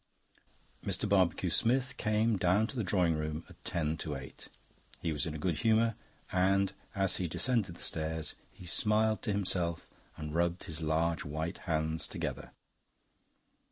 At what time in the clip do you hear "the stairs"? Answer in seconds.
7.75-8.33